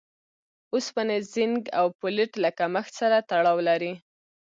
اوسپنې، 0.73 1.17
زېنک 1.31 1.63
او 1.79 1.85
فولېټ 1.97 2.31
له 2.43 2.49
کمښت 2.59 2.93
سره 3.01 3.17
تړاو 3.29 3.57
لري. 3.69 3.93